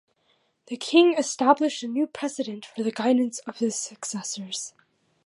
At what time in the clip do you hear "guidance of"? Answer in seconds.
2.91-3.57